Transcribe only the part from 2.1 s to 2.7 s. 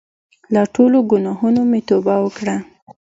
وکړه.